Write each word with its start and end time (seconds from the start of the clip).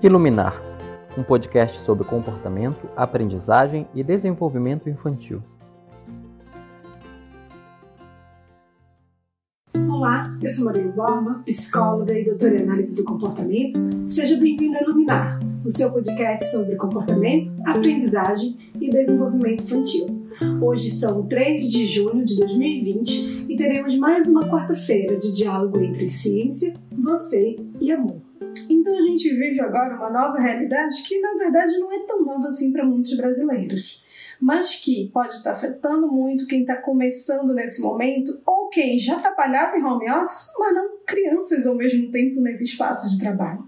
Iluminar, 0.00 0.54
um 1.18 1.24
podcast 1.24 1.78
sobre 1.78 2.04
comportamento, 2.04 2.88
aprendizagem 2.96 3.84
e 3.92 4.04
desenvolvimento 4.04 4.88
infantil. 4.88 5.42
Olá, 9.90 10.38
eu 10.40 10.48
sou 10.48 10.66
Maria 10.66 10.86
Borba, 10.92 11.42
psicóloga 11.44 12.16
e 12.16 12.24
doutora 12.24 12.58
em 12.58 12.62
análise 12.62 12.94
do 12.94 13.02
comportamento. 13.02 13.76
Seja 14.08 14.38
bem-vindo 14.38 14.76
a 14.76 14.82
Iluminar, 14.82 15.40
o 15.64 15.68
seu 15.70 15.90
podcast 15.90 16.52
sobre 16.52 16.76
comportamento, 16.76 17.50
aprendizagem 17.66 18.56
e 18.80 18.88
desenvolvimento 18.90 19.64
infantil. 19.64 20.06
Hoje 20.62 20.90
são 20.92 21.26
3 21.26 21.72
de 21.72 21.86
junho 21.86 22.24
de 22.24 22.36
2020 22.36 23.46
e 23.48 23.56
teremos 23.56 23.98
mais 23.98 24.28
uma 24.28 24.48
quarta-feira 24.48 25.16
de 25.16 25.32
diálogo 25.32 25.80
entre 25.80 26.08
ciência, 26.08 26.72
você 26.96 27.56
e 27.80 27.90
amor. 27.90 28.27
Então 28.68 28.98
a 28.98 29.02
gente 29.02 29.28
vive 29.30 29.60
agora 29.60 29.96
uma 29.96 30.10
nova 30.10 30.38
realidade 30.38 31.02
que 31.02 31.20
na 31.20 31.34
verdade 31.34 31.78
não 31.78 31.92
é 31.92 32.00
tão 32.00 32.24
nova 32.24 32.48
assim 32.48 32.72
para 32.72 32.84
muitos 32.84 33.16
brasileiros, 33.16 34.04
mas 34.40 34.74
que 34.76 35.08
pode 35.12 35.34
estar 35.34 35.52
afetando 35.52 36.06
muito 36.06 36.46
quem 36.46 36.62
está 36.62 36.76
começando 36.76 37.52
nesse 37.52 37.80
momento 37.80 38.40
ou 38.46 38.68
quem 38.68 38.98
já 38.98 39.18
trabalhava 39.18 39.76
em 39.76 39.84
home 39.84 40.10
office, 40.10 40.52
mas 40.58 40.74
não 40.74 40.98
crianças 41.06 41.66
ao 41.66 41.74
mesmo 41.74 42.10
tempo 42.10 42.40
nesse 42.40 42.64
espaço 42.64 43.10
de 43.10 43.18
trabalho. 43.18 43.66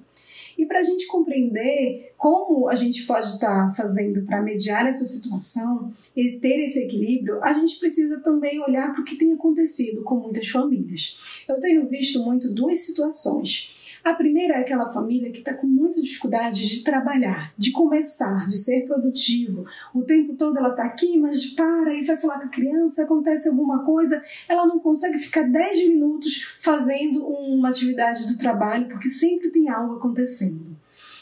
E 0.61 0.67
para 0.67 0.81
a 0.81 0.83
gente 0.83 1.07
compreender 1.07 2.13
como 2.19 2.69
a 2.69 2.75
gente 2.75 3.07
pode 3.07 3.29
estar 3.29 3.69
tá 3.69 3.75
fazendo 3.75 4.27
para 4.27 4.43
mediar 4.43 4.87
essa 4.87 5.07
situação 5.07 5.91
e 6.15 6.33
ter 6.33 6.63
esse 6.63 6.81
equilíbrio, 6.81 7.43
a 7.43 7.55
gente 7.55 7.79
precisa 7.79 8.21
também 8.21 8.61
olhar 8.61 8.93
para 8.93 9.01
o 9.01 9.05
que 9.05 9.17
tem 9.17 9.33
acontecido 9.33 10.03
com 10.03 10.17
muitas 10.17 10.49
famílias. 10.49 11.45
Eu 11.49 11.59
tenho 11.59 11.89
visto 11.89 12.21
muito 12.23 12.55
duas 12.55 12.81
situações. 12.81 13.80
A 14.03 14.15
primeira 14.15 14.55
é 14.55 14.61
aquela 14.61 14.91
família 14.93 15.31
que 15.31 15.41
está 15.41 15.53
com 15.53 15.67
muita 15.67 16.01
dificuldade 16.01 16.67
de 16.67 16.83
trabalhar, 16.83 17.53
de 17.57 17.71
começar, 17.71 18.47
de 18.49 18.57
ser 18.57 18.87
produtivo. 18.87 19.65
O 19.95 20.03
tempo 20.03 20.35
todo 20.35 20.57
ela 20.59 20.71
está 20.71 20.85
aqui, 20.85 21.19
mas 21.19 21.45
para 21.47 21.95
e 21.95 22.03
vai 22.03 22.17
falar 22.17 22.39
com 22.39 22.47
a 22.47 22.51
criança, 22.51 23.03
acontece 23.03 23.49
alguma 23.49 23.85
coisa, 23.85 24.23
ela 24.49 24.67
não 24.67 24.79
consegue 24.79 25.19
ficar 25.19 25.43
10 25.43 25.89
minutos 25.89 26.57
fazendo 26.61 27.25
uma 27.27 27.69
atividade 27.69 28.27
do 28.27 28.39
trabalho, 28.39 28.89
porque 28.89 29.09
sempre 29.09 29.51
tem 29.51 29.69
algo 29.69 29.97
acontecendo. 29.97 30.77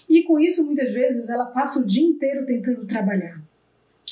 E 0.08 0.22
com 0.22 0.38
isso, 0.38 0.64
muitas 0.64 0.92
vezes, 0.92 1.28
ela 1.28 1.46
passa 1.46 1.80
o 1.80 1.86
dia 1.86 2.06
inteiro 2.06 2.46
tentando 2.46 2.86
trabalhar. 2.86 3.40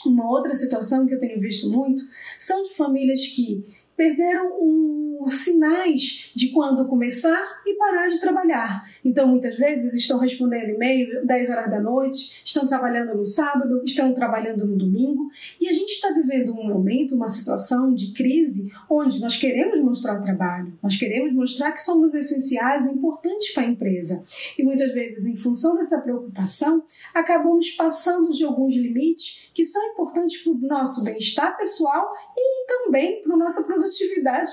Uma 0.04 0.28
outra 0.28 0.52
situação 0.52 1.06
que 1.06 1.14
eu 1.14 1.18
tenho 1.18 1.40
visto 1.40 1.70
muito 1.70 2.02
são 2.38 2.64
de 2.64 2.74
famílias 2.74 3.26
que 3.28 3.64
perderam 3.96 4.56
os 5.26 5.34
sinais 5.44 6.30
de 6.34 6.50
quando 6.50 6.86
começar 6.86 7.60
e 7.66 7.74
parar 7.74 8.08
de 8.08 8.20
trabalhar. 8.20 8.88
Então, 9.04 9.26
muitas 9.26 9.56
vezes, 9.56 9.94
estão 9.94 10.18
respondendo 10.18 10.70
e-mail 10.70 11.26
10 11.26 11.50
horas 11.50 11.70
da 11.70 11.80
noite, 11.80 12.42
estão 12.44 12.66
trabalhando 12.66 13.16
no 13.16 13.24
sábado, 13.24 13.82
estão 13.84 14.12
trabalhando 14.14 14.66
no 14.66 14.76
domingo, 14.76 15.28
e 15.60 15.68
a 15.68 15.72
gente 15.72 15.90
está 15.90 16.10
vivendo 16.12 16.52
um 16.52 16.68
momento, 16.68 17.14
uma 17.14 17.28
situação 17.28 17.92
de 17.92 18.12
crise, 18.12 18.70
onde 18.88 19.20
nós 19.20 19.36
queremos 19.36 19.80
mostrar 19.80 20.20
trabalho, 20.20 20.72
nós 20.82 20.96
queremos 20.96 21.32
mostrar 21.32 21.72
que 21.72 21.80
somos 21.80 22.14
essenciais 22.14 22.86
e 22.86 22.90
importantes 22.90 23.52
para 23.52 23.64
a 23.64 23.68
empresa. 23.68 24.24
E 24.58 24.62
muitas 24.62 24.92
vezes, 24.92 25.26
em 25.26 25.36
função 25.36 25.74
dessa 25.74 26.00
preocupação, 26.00 26.82
acabamos 27.14 27.70
passando 27.70 28.30
de 28.30 28.44
alguns 28.44 28.74
limites 28.74 29.50
que 29.54 29.64
são 29.64 29.82
importantes 29.92 30.38
para 30.42 30.52
o 30.52 30.58
nosso 30.58 31.02
bem-estar 31.02 31.56
pessoal 31.56 32.12
e 32.36 32.66
também 32.66 33.22
para 33.22 33.34
a 33.34 33.38
nossa 33.38 33.62
produtividade 33.62 33.85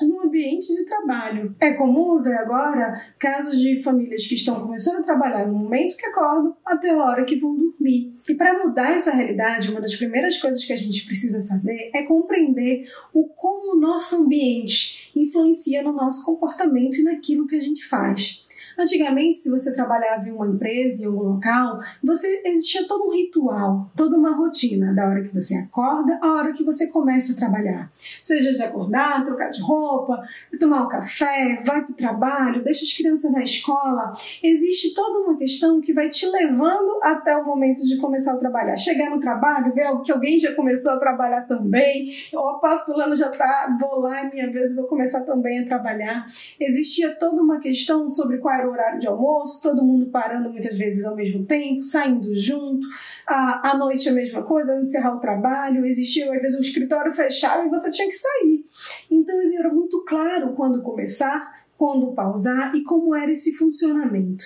no 0.08 0.22
ambiente 0.22 0.68
de 0.68 0.86
trabalho. 0.86 1.56
É 1.60 1.74
comum 1.74 2.22
ver 2.22 2.36
agora 2.36 3.14
casos 3.20 3.60
de 3.60 3.82
famílias 3.82 4.26
que 4.26 4.36
estão 4.36 4.62
começando 4.62 5.02
a 5.02 5.04
trabalhar 5.04 5.48
no 5.48 5.58
momento 5.58 5.98
que 5.98 6.06
acordam 6.06 6.56
até 6.66 6.92
a 6.92 7.04
hora 7.04 7.26
que 7.26 7.40
vão 7.40 7.56
dormir. 7.56 8.14
E 8.28 8.36
para 8.36 8.64
mudar 8.64 8.92
essa 8.92 9.12
realidade, 9.12 9.72
uma 9.72 9.82
das 9.82 9.96
primeiras 9.96 10.38
coisas 10.38 10.64
que 10.64 10.74
a 10.74 10.78
gente 10.78 11.06
precisa 11.06 11.46
fazer 11.46 11.92
é 11.94 12.04
compreender 12.04 12.84
o 13.14 13.28
como 13.28 13.76
o 13.76 13.80
nosso 13.80 14.24
ambiente 14.24 15.12
influencia 15.16 15.84
no 15.84 15.94
nosso 15.94 16.26
comportamento 16.26 16.98
e 16.98 17.04
naquilo 17.04 17.48
que 17.48 17.56
a 17.56 17.62
gente 17.62 17.86
faz. 17.86 18.46
Antigamente, 18.78 19.38
se 19.38 19.50
você 19.50 19.74
trabalhava 19.74 20.28
em 20.28 20.32
uma 20.32 20.48
empresa, 20.48 21.04
em 21.04 21.06
algum 21.06 21.34
local, 21.34 21.80
você 22.04 22.42
existia 22.46 22.88
todo 22.88 23.08
um 23.08 23.14
ritual, 23.14 23.92
toda 23.96 24.18
uma 24.18 24.36
rotina, 24.36 24.94
da 24.94 25.08
hora 25.08 25.24
que 25.24 25.34
você 25.34 25.56
acorda 25.56 26.20
à 26.22 26.34
hora 26.34 26.54
que 26.54 26.64
você 26.64 26.88
começa 26.88 27.34
a 27.34 27.36
trabalhar. 27.36 27.92
Seja 28.22 28.54
de 28.54 28.62
acordar, 28.62 29.24
trocar 29.26 29.50
de 29.50 29.62
roupa, 29.62 30.22
tomar 30.60 30.84
um 30.84 30.90
café, 30.90 31.62
vai 31.64 31.84
para 31.84 31.92
o 31.92 31.96
trabalho, 31.96 32.64
deixa 32.64 32.84
as 32.84 32.94
crianças 32.94 33.32
na 33.32 33.44
escola. 33.44 34.14
Existe 34.42 34.94
toda 34.94 35.20
uma 35.20 35.38
questão 35.38 35.80
que 35.80 35.94
vai 35.94 36.10
te 36.10 36.26
levando 36.26 37.00
até 37.02 37.36
o 37.38 37.46
momento 37.46 37.86
de 37.86 37.98
começar 37.98 38.34
a 38.34 38.38
trabalhar. 38.38 38.76
Chegar 38.76 39.10
no 39.10 39.20
trabalho, 39.20 39.74
ver 39.74 39.84
que 40.04 40.12
alguém 40.12 40.40
já 40.40 40.54
começou 40.54 40.94
a 40.94 41.00
trabalhar 41.00 41.42
também. 41.42 42.12
Opa, 42.34 42.80
fulano 42.80 43.16
já 43.16 43.30
tá, 43.30 43.78
vou 43.80 44.00
lá, 44.00 44.22
é 44.22 44.30
minha 44.30 44.52
vez, 44.52 44.76
vou 44.76 44.86
começar 44.86 45.22
também 45.22 45.60
a 45.60 45.66
trabalhar. 45.66 46.26
Existia 46.60 47.14
toda 47.16 47.42
uma 47.42 47.60
questão 47.60 48.10
sobre 48.10 48.38
qual 48.38 48.54
era 48.64 48.70
o 48.70 48.72
horário 48.72 49.00
de 49.00 49.08
almoço, 49.08 49.62
todo 49.62 49.84
mundo 49.84 50.08
parando 50.08 50.50
muitas 50.50 50.78
vezes 50.78 51.06
ao 51.06 51.16
mesmo 51.16 51.46
tempo, 51.46 51.82
saindo 51.82 52.34
junto. 52.36 52.88
À, 53.28 53.72
à 53.72 53.78
noite 53.78 54.08
a 54.10 54.12
mesma 54.12 54.42
coisa, 54.44 54.74
ao 54.74 54.80
encerrar 54.80 55.16
o 55.16 55.20
trabalho, 55.20 55.86
existia 55.86 56.34
às 56.34 56.42
vezes 56.42 56.58
um 56.58 56.62
escritório 56.62 57.14
fechado 57.14 57.66
e 57.66 57.70
você 57.70 57.92
tinha 57.92 58.08
que 58.08 58.16
sair. 58.16 58.66
Então 59.12 59.36
era 59.60 59.72
muito 59.72 60.04
claro 60.06 60.54
quando 60.54 60.82
começar, 60.82 61.53
quando 61.84 62.14
pausar 62.14 62.74
e 62.74 62.82
como 62.82 63.14
era 63.14 63.30
esse 63.30 63.52
funcionamento 63.52 64.46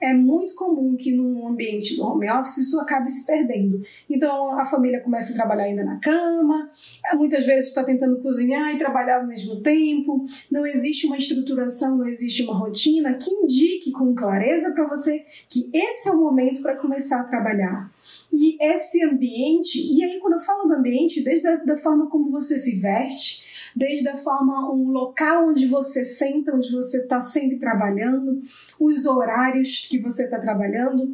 é 0.00 0.12
muito 0.14 0.54
comum 0.54 0.96
que 0.96 1.12
num 1.12 1.46
ambiente 1.46 1.96
do 1.96 2.04
home 2.04 2.30
office 2.30 2.58
isso 2.58 2.80
acabe 2.80 3.10
se 3.10 3.26
perdendo. 3.26 3.82
Então 4.08 4.58
a 4.58 4.64
família 4.64 5.00
começa 5.00 5.32
a 5.32 5.36
trabalhar 5.36 5.64
ainda 5.64 5.84
na 5.84 5.98
cama, 5.98 6.70
muitas 7.14 7.44
vezes 7.44 7.68
está 7.68 7.82
tentando 7.82 8.20
cozinhar 8.20 8.74
e 8.74 8.78
trabalhar 8.78 9.20
ao 9.20 9.26
mesmo 9.26 9.60
tempo. 9.60 10.24
Não 10.50 10.64
existe 10.64 11.06
uma 11.06 11.16
estruturação, 11.16 11.96
não 11.96 12.06
existe 12.06 12.42
uma 12.42 12.54
rotina 12.54 13.14
que 13.14 13.30
indique 13.30 13.90
com 13.90 14.14
clareza 14.14 14.70
para 14.72 14.86
você 14.86 15.24
que 15.48 15.68
esse 15.72 16.08
é 16.08 16.12
o 16.12 16.18
momento 16.18 16.62
para 16.62 16.76
começar 16.76 17.20
a 17.20 17.24
trabalhar. 17.24 17.92
E 18.32 18.56
esse 18.62 19.02
ambiente, 19.04 19.78
e 19.78 20.02
aí 20.04 20.20
quando 20.20 20.34
eu 20.34 20.40
falo 20.40 20.68
do 20.68 20.74
ambiente, 20.74 21.22
desde 21.22 21.46
a 21.46 21.56
da 21.56 21.76
forma 21.76 22.08
como 22.08 22.30
você 22.30 22.56
se 22.56 22.78
veste, 22.78 23.47
desde 23.74 24.08
a 24.08 24.16
forma, 24.16 24.72
um 24.72 24.90
local 24.90 25.48
onde 25.48 25.66
você 25.66 26.04
senta, 26.04 26.54
onde 26.54 26.70
você 26.72 26.98
está 26.98 27.20
sempre 27.22 27.58
trabalhando, 27.58 28.40
os 28.78 29.06
horários 29.06 29.86
que 29.88 29.98
você 29.98 30.24
está 30.24 30.38
trabalhando, 30.38 31.12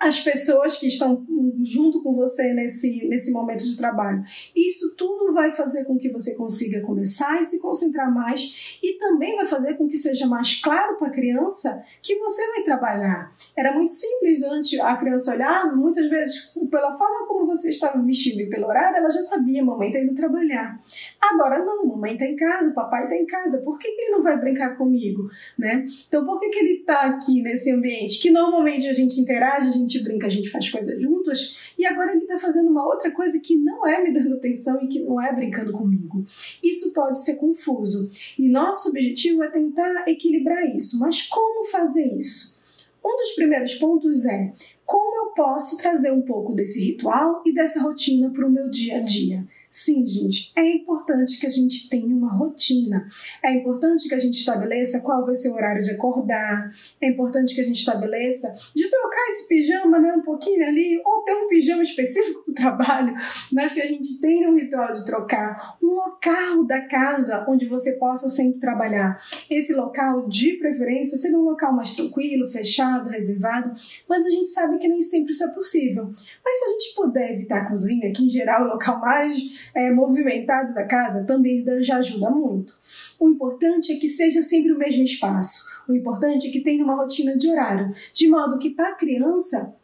as 0.00 0.18
pessoas 0.18 0.76
que 0.78 0.86
estão 0.86 1.26
junto 1.62 2.02
com 2.02 2.14
você 2.14 2.54
nesse, 2.54 3.06
nesse 3.06 3.30
momento 3.30 3.64
de 3.64 3.76
trabalho. 3.76 4.24
Isso 4.56 4.94
tudo 4.96 5.32
vai 5.34 5.52
fazer 5.52 5.84
com 5.84 5.98
que 5.98 6.10
você 6.10 6.34
consiga 6.34 6.80
começar 6.80 7.42
e 7.42 7.44
se 7.44 7.58
concentrar 7.60 8.12
mais 8.12 8.78
e 8.82 8.98
também 8.98 9.36
vai 9.36 9.46
fazer 9.46 9.74
com 9.74 9.86
que 9.86 9.98
seja 9.98 10.26
mais 10.26 10.60
claro 10.60 10.96
para 10.96 11.08
a 11.08 11.12
criança 11.12 11.82
que 12.02 12.16
você 12.16 12.46
vai 12.48 12.62
trabalhar. 12.62 13.32
Era 13.56 13.74
muito 13.74 13.92
simples 13.92 14.42
antes 14.42 14.80
a 14.80 14.96
criança 14.96 15.34
olhar, 15.34 15.76
muitas 15.76 16.08
vezes 16.08 16.54
pela 16.70 16.96
forma 16.96 17.26
como 17.26 17.46
você 17.46 17.68
estava 17.68 18.00
vestido 18.02 18.40
e 18.40 18.48
pelo 18.48 18.66
horário, 18.66 18.96
ela 18.96 19.10
já 19.10 19.22
sabia, 19.22 19.64
mamãe 19.64 19.88
está 19.88 20.00
indo 20.00 20.14
trabalhar. 20.14 20.80
Agora 21.20 21.64
não, 21.64 21.86
mamãe 21.86 22.14
está 22.14 22.24
em 22.24 22.36
casa, 22.36 22.72
papai 22.72 23.04
está 23.04 23.16
em 23.16 23.26
casa, 23.26 23.58
por 23.58 23.78
que, 23.78 23.90
que, 23.90 24.00
ele 24.02 24.12
não 24.12 24.22
vai 24.22 24.38
brincar 24.38 24.76
comigo? 24.76 25.28
Né? 25.58 25.84
Então 26.08 26.24
por 26.24 26.40
que, 26.40 26.48
que 26.48 26.58
ele 26.58 26.80
está 26.80 27.02
aqui 27.02 27.42
nesse 27.42 27.70
ambiente 27.70 28.18
que 28.18 28.30
normalmente 28.30 28.88
a 28.88 28.92
gente 28.92 29.20
interage, 29.20 29.68
a 29.68 29.72
gente 29.72 29.89
gente 29.90 30.04
brinca, 30.04 30.26
a 30.26 30.30
gente 30.30 30.48
faz 30.48 30.70
coisas 30.70 31.02
juntos, 31.02 31.58
e 31.76 31.84
agora 31.84 32.12
ele 32.12 32.22
está 32.22 32.38
fazendo 32.38 32.70
uma 32.70 32.86
outra 32.86 33.10
coisa 33.10 33.40
que 33.40 33.56
não 33.56 33.86
é 33.86 34.02
me 34.02 34.14
dando 34.14 34.36
atenção 34.36 34.80
e 34.82 34.86
que 34.86 35.00
não 35.00 35.20
é 35.20 35.34
brincando 35.34 35.72
comigo. 35.72 36.24
Isso 36.62 36.92
pode 36.92 37.22
ser 37.22 37.34
confuso. 37.34 38.08
E 38.38 38.48
nosso 38.48 38.88
objetivo 38.88 39.42
é 39.42 39.50
tentar 39.50 40.08
equilibrar 40.08 40.64
isso. 40.76 40.98
Mas 41.00 41.22
como 41.22 41.64
fazer 41.66 42.06
isso? 42.16 42.58
Um 43.04 43.16
dos 43.16 43.32
primeiros 43.32 43.74
pontos 43.74 44.26
é 44.26 44.52
como 44.84 45.26
eu 45.26 45.32
posso 45.32 45.76
trazer 45.78 46.12
um 46.12 46.22
pouco 46.22 46.54
desse 46.54 46.80
ritual 46.84 47.42
e 47.46 47.52
dessa 47.52 47.80
rotina 47.80 48.30
para 48.30 48.46
o 48.46 48.50
meu 48.50 48.68
dia 48.68 48.98
a 48.98 49.00
dia. 49.00 49.46
Sim, 49.70 50.04
gente, 50.04 50.52
é 50.56 50.68
importante 50.68 51.38
que 51.38 51.46
a 51.46 51.50
gente 51.50 51.88
tenha 51.88 52.12
uma 52.12 52.32
rotina. 52.32 53.06
É 53.40 53.52
importante 53.52 54.08
que 54.08 54.14
a 54.14 54.18
gente 54.18 54.34
estabeleça 54.34 54.98
qual 54.98 55.24
vai 55.24 55.36
ser 55.36 55.48
o 55.48 55.54
horário 55.54 55.80
de 55.80 55.92
acordar. 55.92 56.74
É 57.00 57.08
importante 57.08 57.54
que 57.54 57.60
a 57.60 57.64
gente 57.64 57.78
estabeleça 57.78 58.52
de 58.74 58.90
trocar 58.90 59.28
esse 59.28 59.46
pijama, 59.46 60.00
né, 60.00 60.12
um 60.12 60.22
pouquinho 60.22 60.66
ali, 60.66 61.00
ou 61.04 61.22
ter 61.22 61.34
um 61.34 61.46
pijama 61.46 61.84
específico 61.84 62.42
para 62.42 62.50
o 62.50 62.54
trabalho, 62.54 63.14
mas 63.52 63.72
que 63.72 63.80
a 63.80 63.86
gente 63.86 64.20
tenha 64.20 64.50
um 64.50 64.56
ritual 64.56 64.92
de 64.92 65.06
trocar. 65.06 65.78
Um 65.80 65.94
local 65.94 66.64
da 66.66 66.80
casa 66.80 67.46
onde 67.48 67.66
você 67.66 67.92
possa 67.92 68.28
sempre 68.28 68.58
trabalhar. 68.58 69.22
Esse 69.48 69.72
local, 69.72 70.26
de 70.26 70.54
preferência, 70.54 71.16
seria 71.16 71.38
um 71.38 71.44
local 71.44 71.72
mais 71.72 71.92
tranquilo, 71.92 72.48
fechado, 72.48 73.08
reservado, 73.08 73.72
mas 74.08 74.26
a 74.26 74.30
gente 74.30 74.48
sabe 74.48 74.78
que 74.78 74.88
nem 74.88 75.00
sempre 75.00 75.30
isso 75.30 75.44
é 75.44 75.48
possível. 75.52 76.12
Mas 76.44 76.58
se 76.58 76.64
a 76.64 76.68
gente 76.70 76.94
puder 76.96 77.34
evitar 77.34 77.62
a 77.62 77.70
cozinha, 77.70 78.12
que 78.12 78.24
em 78.24 78.28
geral 78.28 78.62
é 78.62 78.64
o 78.66 78.72
local 78.72 78.98
mais 78.98 79.59
é, 79.74 79.90
movimentado 79.90 80.74
da 80.74 80.84
casa 80.84 81.24
também 81.24 81.64
já 81.82 81.96
ajuda 81.96 82.30
muito. 82.30 82.74
O 83.18 83.28
importante 83.28 83.92
é 83.92 83.96
que 83.96 84.08
seja 84.08 84.42
sempre 84.42 84.72
o 84.72 84.78
mesmo 84.78 85.04
espaço. 85.04 85.68
O 85.88 85.94
importante 85.94 86.48
é 86.48 86.50
que 86.50 86.60
tenha 86.60 86.84
uma 86.84 86.94
rotina 86.94 87.36
de 87.36 87.48
horário, 87.50 87.92
de 88.12 88.28
modo 88.28 88.58
que 88.58 88.70
para 88.70 88.90
a 88.90 88.96
criança 88.96 89.74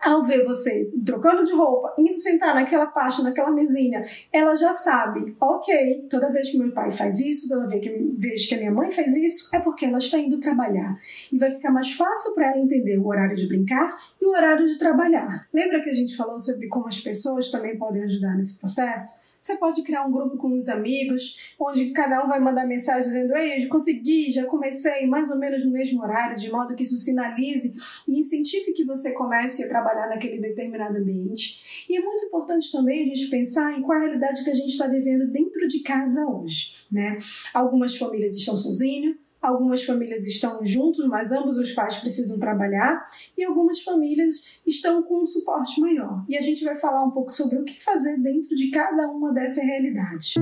ao 0.00 0.24
ver 0.24 0.44
você 0.44 0.90
trocando 1.04 1.44
de 1.44 1.52
roupa, 1.52 1.94
indo 1.98 2.18
sentar 2.18 2.54
naquela 2.54 2.86
pasta, 2.86 3.22
naquela 3.22 3.50
mesinha, 3.50 4.04
ela 4.32 4.54
já 4.56 4.72
sabe, 4.72 5.36
ok, 5.40 6.06
toda 6.08 6.30
vez 6.30 6.50
que 6.50 6.58
meu 6.58 6.72
pai 6.72 6.90
faz 6.90 7.20
isso, 7.20 7.48
toda 7.48 7.66
vez 7.66 7.82
que, 7.82 7.90
vejo 8.18 8.48
que 8.48 8.54
a 8.54 8.58
minha 8.58 8.70
mãe 8.70 8.90
faz 8.90 9.14
isso, 9.16 9.54
é 9.54 9.60
porque 9.60 9.86
ela 9.86 9.98
está 9.98 10.18
indo 10.18 10.38
trabalhar. 10.38 10.98
E 11.32 11.38
vai 11.38 11.50
ficar 11.50 11.70
mais 11.70 11.92
fácil 11.92 12.34
para 12.34 12.50
ela 12.50 12.58
entender 12.58 12.98
o 12.98 13.06
horário 13.06 13.36
de 13.36 13.46
brincar 13.46 13.96
e 14.20 14.26
o 14.26 14.30
horário 14.30 14.66
de 14.66 14.78
trabalhar. 14.78 15.46
Lembra 15.52 15.82
que 15.82 15.90
a 15.90 15.94
gente 15.94 16.16
falou 16.16 16.38
sobre 16.38 16.68
como 16.68 16.88
as 16.88 17.00
pessoas 17.00 17.50
também 17.50 17.76
podem 17.76 18.02
ajudar 18.04 18.36
nesse 18.36 18.58
processo? 18.58 19.27
Você 19.48 19.56
pode 19.56 19.80
criar 19.82 20.04
um 20.04 20.12
grupo 20.12 20.36
com 20.36 20.58
os 20.58 20.68
amigos, 20.68 21.54
onde 21.58 21.88
cada 21.92 22.22
um 22.22 22.28
vai 22.28 22.38
mandar 22.38 22.66
mensagem 22.66 23.04
dizendo: 23.04 23.34
Ei, 23.34 23.64
eu 23.64 23.68
consegui, 23.70 24.30
já 24.30 24.44
comecei, 24.44 25.06
mais 25.06 25.30
ou 25.30 25.38
menos 25.38 25.64
no 25.64 25.72
mesmo 25.72 26.02
horário, 26.02 26.36
de 26.36 26.50
modo 26.50 26.74
que 26.74 26.82
isso 26.82 26.98
sinalize 26.98 27.74
e 28.06 28.18
incentive 28.18 28.74
que 28.74 28.84
você 28.84 29.12
comece 29.12 29.64
a 29.64 29.68
trabalhar 29.68 30.06
naquele 30.10 30.38
determinado 30.38 30.98
ambiente. 30.98 31.86
E 31.88 31.96
é 31.96 32.00
muito 32.02 32.26
importante 32.26 32.70
também 32.70 33.04
a 33.04 33.06
gente 33.06 33.30
pensar 33.30 33.78
em 33.78 33.80
qual 33.80 33.96
a 33.96 34.02
realidade 34.02 34.44
que 34.44 34.50
a 34.50 34.54
gente 34.54 34.68
está 34.68 34.86
vivendo 34.86 35.26
dentro 35.26 35.66
de 35.66 35.80
casa 35.80 36.26
hoje. 36.26 36.84
Né? 36.92 37.16
Algumas 37.54 37.96
famílias 37.96 38.36
estão 38.36 38.54
sozinhas, 38.54 39.16
Algumas 39.40 39.84
famílias 39.84 40.26
estão 40.26 40.64
juntos, 40.64 41.06
mas 41.06 41.30
ambos 41.30 41.58
os 41.58 41.70
pais 41.70 41.96
precisam 41.96 42.40
trabalhar, 42.40 43.08
e 43.36 43.44
algumas 43.44 43.80
famílias 43.80 44.60
estão 44.66 45.02
com 45.02 45.22
um 45.22 45.26
suporte 45.26 45.80
maior. 45.80 46.24
E 46.28 46.36
a 46.36 46.40
gente 46.40 46.64
vai 46.64 46.74
falar 46.74 47.04
um 47.04 47.10
pouco 47.10 47.30
sobre 47.30 47.56
o 47.56 47.64
que 47.64 47.82
fazer 47.82 48.18
dentro 48.18 48.56
de 48.56 48.70
cada 48.70 49.08
uma 49.08 49.32
dessas 49.32 49.62
realidades. 49.62 50.34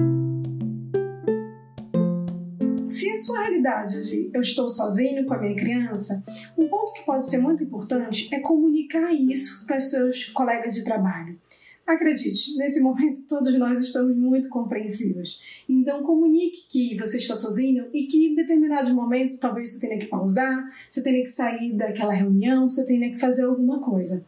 Se 2.89 3.11
a 3.11 3.19
sua 3.19 3.43
realidade 3.43 4.07
de 4.07 4.31
eu 4.33 4.41
estou 4.41 4.71
sozinho 4.71 5.27
com 5.27 5.35
a 5.35 5.39
minha 5.39 5.55
criança, 5.55 6.25
um 6.57 6.67
ponto 6.67 6.95
que 6.95 7.05
pode 7.05 7.29
ser 7.29 7.37
muito 7.37 7.63
importante 7.63 8.35
é 8.35 8.41
comunicar 8.41 9.13
isso 9.13 9.67
para 9.67 9.79
seus 9.79 10.27
colegas 10.27 10.75
de 10.75 10.83
trabalho. 10.83 11.39
Acredite, 11.87 12.57
nesse 12.57 12.81
momento 12.81 13.23
todos 13.29 13.55
nós 13.55 13.81
estamos 13.81 14.17
muito 14.17 14.49
compreensivos. 14.49 15.41
Então 15.69 16.03
comunique 16.03 16.67
que 16.69 16.99
você 16.99 17.17
está 17.19 17.37
sozinho 17.37 17.87
e 17.95 18.07
que 18.07 18.27
em 18.27 18.35
determinados 18.35 18.91
momentos 18.91 19.39
talvez 19.39 19.71
você 19.71 19.87
tenha 19.87 19.99
que 19.99 20.07
pausar, 20.07 20.69
você 20.89 21.01
tenha 21.01 21.23
que 21.23 21.31
sair 21.31 21.73
daquela 21.75 22.13
reunião, 22.13 22.69
você 22.69 22.85
tenha 22.85 23.09
que 23.13 23.21
fazer 23.21 23.45
alguma 23.45 23.81
coisa. 23.81 24.27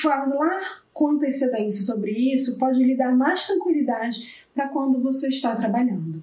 Falar 0.00 0.84
com 0.92 1.08
antecedência 1.08 1.82
sobre 1.82 2.12
isso 2.12 2.56
pode 2.56 2.84
lhe 2.84 2.96
dar 2.96 3.16
mais 3.16 3.46
tranquilidade 3.48 4.46
para 4.54 4.68
quando 4.68 5.02
você 5.02 5.26
está 5.26 5.56
trabalhando. 5.56 6.22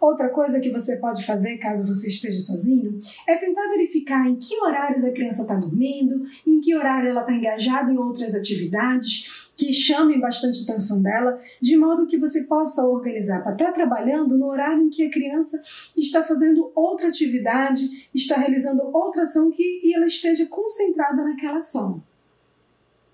Outra 0.00 0.28
coisa 0.28 0.60
que 0.60 0.70
você 0.70 0.96
pode 0.96 1.24
fazer 1.24 1.58
caso 1.58 1.86
você 1.86 2.08
esteja 2.08 2.38
sozinho 2.38 3.00
é 3.26 3.36
tentar 3.36 3.68
verificar 3.68 4.28
em 4.28 4.36
que 4.36 4.56
horários 4.60 5.04
a 5.04 5.10
criança 5.10 5.42
está 5.42 5.54
dormindo, 5.54 6.24
em 6.46 6.60
que 6.60 6.74
horário 6.74 7.10
ela 7.10 7.22
está 7.22 7.32
engajada 7.32 7.92
em 7.92 7.98
outras 7.98 8.34
atividades 8.34 9.48
que 9.56 9.72
chamem 9.72 10.20
bastante 10.20 10.62
atenção 10.62 11.02
dela, 11.02 11.40
de 11.60 11.76
modo 11.76 12.06
que 12.06 12.16
você 12.16 12.44
possa 12.44 12.86
organizar 12.86 13.42
para 13.42 13.54
estar 13.54 13.72
trabalhando 13.72 14.38
no 14.38 14.46
horário 14.46 14.84
em 14.84 14.88
que 14.88 15.02
a 15.02 15.10
criança 15.10 15.60
está 15.96 16.22
fazendo 16.22 16.70
outra 16.76 17.08
atividade, 17.08 18.08
está 18.14 18.36
realizando 18.36 18.82
outra 18.94 19.22
ação 19.22 19.50
que 19.50 19.92
ela 19.92 20.06
esteja 20.06 20.46
concentrada 20.46 21.24
naquela 21.24 21.58
ação. 21.58 22.00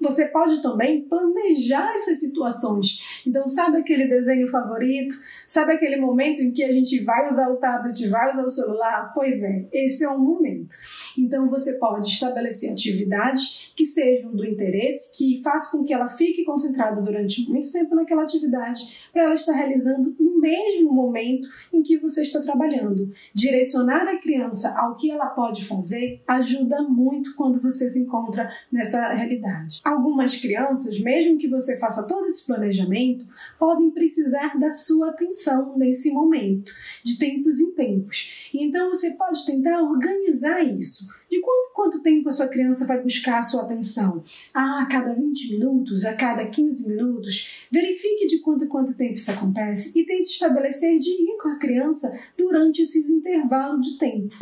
Você 0.04 0.26
pode 0.26 0.60
também 0.60 1.02
planejar 1.08 1.94
essas 1.94 2.20
situações. 2.20 3.22
Então, 3.26 3.48
sabe 3.48 3.78
aquele 3.78 4.06
desenho 4.06 4.48
favorito? 4.48 5.14
Sabe 5.48 5.72
aquele 5.72 5.96
momento 5.96 6.42
em 6.42 6.52
que 6.52 6.62
a 6.62 6.70
gente 6.70 7.02
vai 7.02 7.26
usar 7.26 7.48
o 7.48 7.56
tablet, 7.56 8.06
vai 8.08 8.32
usar 8.32 8.44
o 8.44 8.50
celular? 8.50 9.12
Pois 9.14 9.42
é, 9.42 9.66
esse 9.72 10.04
é 10.04 10.08
o 10.10 10.18
momento. 10.18 10.76
Então, 11.16 11.48
você 11.48 11.72
pode 11.74 12.08
estabelecer 12.08 12.70
atividades 12.70 13.72
que 13.74 13.86
sejam 13.86 14.30
do 14.34 14.44
interesse, 14.44 15.10
que 15.16 15.42
façam 15.42 15.80
com 15.80 15.86
que 15.86 15.94
ela 15.94 16.08
fique 16.08 16.44
concentrada 16.44 17.00
durante 17.00 17.48
muito 17.48 17.72
tempo 17.72 17.94
naquela 17.94 18.24
atividade, 18.24 19.08
para 19.10 19.24
ela 19.24 19.34
estar 19.34 19.52
realizando 19.52 20.14
no 20.20 20.38
mesmo 20.38 20.92
momento 20.92 21.48
em 21.72 21.82
que 21.82 21.96
você 21.96 22.20
está 22.20 22.42
trabalhando. 22.42 23.10
Direcionar 23.32 24.06
a 24.06 24.20
criança 24.20 24.74
ao 24.78 24.96
que 24.96 25.10
ela 25.10 25.26
pode 25.26 25.64
fazer 25.64 26.22
ajuda 26.28 26.82
muito 26.82 27.34
quando 27.34 27.60
você 27.60 27.88
se 27.88 28.00
encontra 28.00 28.50
nessa 28.70 29.08
realidade. 29.14 29.80
Algumas 29.94 30.36
crianças, 30.36 30.98
mesmo 30.98 31.38
que 31.38 31.46
você 31.46 31.78
faça 31.78 32.02
todo 32.04 32.26
esse 32.26 32.44
planejamento, 32.44 33.24
podem 33.58 33.90
precisar 33.90 34.58
da 34.58 34.72
sua 34.72 35.10
atenção 35.10 35.78
nesse 35.78 36.10
momento, 36.10 36.72
de 37.04 37.16
tempos 37.16 37.60
em 37.60 37.70
tempos. 37.72 38.50
Então 38.52 38.88
você 38.88 39.12
pode 39.12 39.46
tentar 39.46 39.80
organizar 39.82 40.62
isso. 40.64 41.06
De 41.30 41.40
quanto 41.40 41.64
quanto 41.74 42.02
tempo 42.02 42.28
a 42.28 42.32
sua 42.32 42.48
criança 42.48 42.86
vai 42.86 43.00
buscar 43.00 43.38
a 43.38 43.42
sua 43.42 43.62
atenção? 43.62 44.22
Ah, 44.52 44.82
a 44.82 44.86
cada 44.86 45.12
20 45.12 45.52
minutos, 45.52 46.04
a 46.04 46.14
cada 46.14 46.46
15 46.46 46.88
minutos? 46.88 47.66
Verifique 47.70 48.26
de 48.26 48.38
quanto 48.38 48.66
quanto 48.68 48.96
tempo 48.96 49.14
isso 49.14 49.30
acontece 49.30 49.96
e 49.98 50.04
tente 50.04 50.28
estabelecer 50.28 50.98
dia 50.98 51.36
com 51.40 51.48
a 51.48 51.58
criança 51.58 52.12
durante 52.36 52.82
esses 52.82 53.10
intervalos 53.10 53.86
de 53.86 53.98
tempo. 53.98 54.34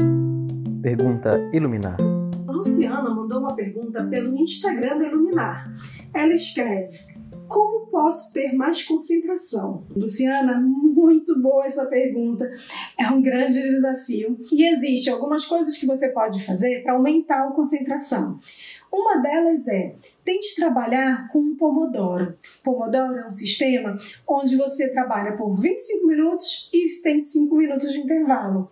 Pergunta 0.83 1.39
Iluminar. 1.53 2.22
Luciana 2.63 3.11
mandou 3.11 3.41
uma 3.41 3.57
pergunta 3.57 4.05
pelo 4.05 4.39
Instagram 4.39 4.99
da 4.99 5.09
Iluminar. 5.09 5.69
Ela 6.15 6.33
escreve: 6.33 6.97
Como 7.49 7.89
posso 7.89 8.33
ter 8.33 8.53
mais 8.53 8.85
concentração? 8.85 9.85
Luciana, 9.95 10.61
muito 10.61 11.41
boa 11.41 11.67
essa 11.67 11.87
pergunta. 11.87 12.49
É 12.97 13.11
um 13.11 13.21
grande 13.21 13.61
desafio. 13.61 14.39
E 14.53 14.65
existem 14.65 15.13
algumas 15.13 15.45
coisas 15.45 15.77
que 15.77 15.87
você 15.87 16.09
pode 16.11 16.45
fazer 16.45 16.85
para 16.85 16.93
aumentar 16.93 17.49
a 17.49 17.51
concentração. 17.51 18.39
Uma 18.93 19.17
delas 19.23 19.67
é 19.69 19.95
tente 20.23 20.55
trabalhar 20.55 21.29
com 21.29 21.39
um 21.39 21.57
Pomodoro. 21.57 22.37
Pomodoro 22.63 23.21
é 23.21 23.27
um 23.27 23.31
sistema 23.31 23.97
onde 24.29 24.55
você 24.55 24.89
trabalha 24.89 25.35
por 25.35 25.55
25 25.55 26.07
minutos 26.07 26.69
e 26.75 26.85
tem 27.03 27.23
5 27.23 27.57
minutos 27.57 27.91
de 27.91 28.01
intervalo. 28.01 28.69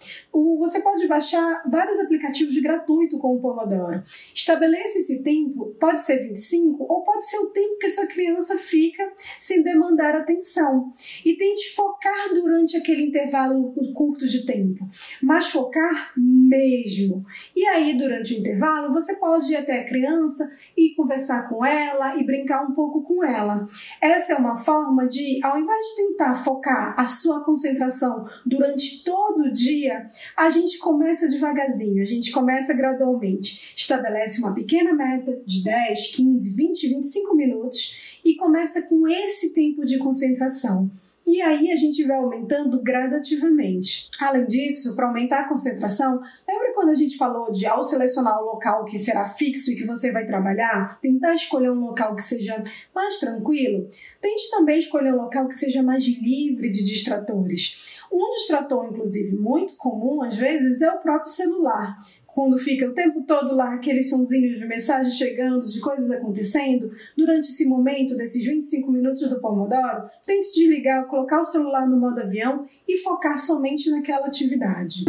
Você 0.59 0.81
pode 0.81 1.07
baixar 1.09 1.63
vários 1.71 1.99
aplicativos 2.01 2.57
gratuitos 2.59 3.19
com 3.19 3.37
o 3.37 3.41
Pomodoro. 3.41 4.03
Estabeleça 4.35 4.99
esse 4.99 5.23
tempo, 5.23 5.75
pode 5.81 6.03
ser 6.03 6.19
25 6.29 6.85
ou 6.85 7.03
pode 7.03 7.25
ser 7.29 7.39
o 7.39 7.47
tempo 7.47 7.79
que 7.79 7.87
a 7.87 7.91
sua 7.91 8.07
criança 8.07 8.59
fica 8.59 9.11
sem 9.39 9.63
demandar 9.63 10.15
atenção. 10.15 10.93
E 11.25 11.35
tente 11.35 11.75
focar 11.75 12.35
durante 12.35 12.77
aquele 12.77 13.05
intervalo 13.05 13.73
curto 13.95 14.27
de 14.27 14.45
tempo, 14.45 14.87
mas 15.23 15.47
focar 15.47 16.13
mesmo. 16.15 17.25
E 17.57 17.67
aí, 17.67 17.97
durante 17.97 18.35
o 18.35 18.39
intervalo, 18.39 18.93
você 18.93 19.15
pode 19.17 19.51
ir 19.53 19.57
até 19.57 19.81
a 19.81 19.85
criança 19.87 20.10
criança 20.11 20.51
e 20.77 20.95
conversar 20.95 21.49
com 21.49 21.65
ela 21.65 22.17
e 22.17 22.25
brincar 22.25 22.63
um 22.63 22.73
pouco 22.73 23.03
com 23.03 23.25
ela. 23.25 23.67
Essa 24.01 24.33
é 24.33 24.37
uma 24.37 24.57
forma 24.57 25.07
de, 25.07 25.41
ao 25.43 25.59
invés 25.59 25.79
de 25.89 25.97
tentar 25.97 26.35
focar 26.35 26.95
a 26.99 27.07
sua 27.07 27.45
concentração 27.45 28.27
durante 28.45 29.05
todo 29.05 29.45
o 29.45 29.53
dia, 29.53 30.09
a 30.37 30.51
gente 30.51 30.79
começa 30.79 31.29
devagarzinho, 31.29 32.03
a 32.03 32.07
gente 32.07 32.31
começa 32.33 32.75
gradualmente. 32.75 33.73
Estabelece 33.77 34.41
uma 34.41 34.55
pequena 34.55 34.93
meta 34.93 35.41
de 35.47 35.63
10, 35.63 36.17
15, 36.17 36.55
20, 36.55 36.89
25 36.89 37.37
minutos 37.37 38.21
e 38.25 38.35
começa 38.35 38.83
com 38.83 39.07
esse 39.07 39.51
tempo 39.51 39.85
de 39.85 39.99
concentração. 39.99 40.91
E 41.31 41.41
aí 41.41 41.71
a 41.71 41.77
gente 41.77 42.03
vai 42.03 42.17
aumentando 42.17 42.83
gradativamente. 42.83 44.11
Além 44.19 44.47
disso, 44.47 44.97
para 44.97 45.07
aumentar 45.07 45.43
a 45.43 45.49
concentração, 45.49 46.21
lembra 46.47 46.73
quando 46.75 46.89
a 46.89 46.95
gente 46.97 47.17
falou 47.17 47.53
de 47.53 47.65
ao 47.67 47.81
selecionar 47.81 48.43
o 48.43 48.47
local 48.47 48.85
que 48.85 48.99
será 48.99 49.25
fixo 49.25 49.71
e 49.71 49.77
que 49.77 49.87
você 49.87 50.11
vai 50.11 50.27
trabalhar, 50.27 50.99
tentar 51.01 51.37
escolher 51.37 51.71
um 51.71 51.79
local 51.79 52.17
que 52.17 52.23
seja 52.25 52.61
mais 52.93 53.21
tranquilo? 53.21 53.89
Tente 54.21 54.51
também 54.51 54.81
escolher 54.81 55.15
um 55.15 55.19
local 55.19 55.47
que 55.47 55.55
seja 55.55 55.85
mais 55.85 56.03
livre 56.03 56.69
de 56.69 56.83
distratores. 56.83 58.01
Um 58.11 58.35
distrator, 58.35 58.85
inclusive, 58.87 59.37
muito 59.37 59.77
comum 59.77 60.25
às 60.25 60.37
vezes 60.37 60.83
é 60.83 60.91
o 60.91 60.99
próprio 60.99 61.33
celular 61.33 61.97
quando 62.41 62.57
fica 62.57 62.89
o 62.89 62.95
tempo 62.95 63.23
todo 63.27 63.55
lá 63.55 63.75
aquele 63.75 64.03
sonzinho 64.03 64.57
de 64.57 64.67
mensagem 64.67 65.13
chegando, 65.13 65.69
de 65.69 65.79
coisas 65.79 66.11
acontecendo, 66.11 66.91
durante 67.15 67.51
esse 67.51 67.67
momento 67.67 68.17
desses 68.17 68.43
25 68.47 68.91
minutos 68.91 69.29
do 69.29 69.39
Pomodoro, 69.43 70.09
tente 70.25 70.51
desligar, 70.55 71.07
colocar 71.07 71.43
o 71.43 71.45
celular 71.45 71.87
no 71.87 72.01
modo 72.01 72.19
avião 72.19 72.65
e 72.89 72.97
focar 72.97 73.39
somente 73.39 73.91
naquela 73.91 74.27
atividade. 74.27 75.05